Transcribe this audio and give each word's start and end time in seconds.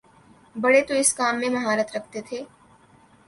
بڑے 0.55 0.81
تو 0.87 0.93
اس 0.93 1.13
کام 1.13 1.39
میں 1.39 1.49
مہارت 1.49 1.95
رکھتے 1.95 2.21
تھے۔ 2.21 2.39